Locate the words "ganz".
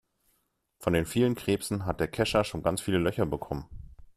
2.63-2.81